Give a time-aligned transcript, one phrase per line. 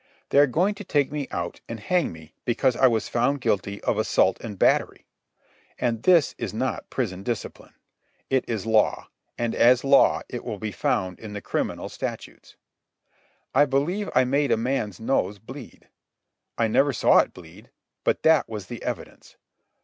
[0.29, 3.79] They are going to take me out and hang me because I was found guilty
[3.83, 5.05] of assault and battery.
[5.77, 7.75] And this is not prison discipline.
[8.27, 12.55] It is law, and as law it will be found in the criminal statutes.
[13.53, 15.87] I believe I made a man's nose bleed.
[16.57, 17.69] I never saw it bleed,
[18.03, 19.35] but that was the evidence.